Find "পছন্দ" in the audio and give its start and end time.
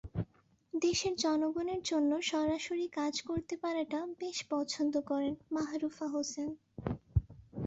4.51-4.93